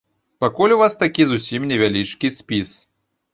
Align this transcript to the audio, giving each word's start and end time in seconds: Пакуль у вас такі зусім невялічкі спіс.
Пакуль 0.43 0.71
у 0.75 0.77
вас 0.79 0.95
такі 1.03 1.27
зусім 1.33 1.67
невялічкі 1.73 2.33
спіс. 2.39 2.73